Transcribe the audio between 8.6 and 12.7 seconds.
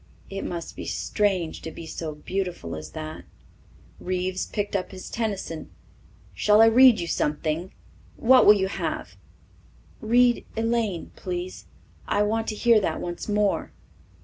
have?" "Read 'Elaine,' please. I want to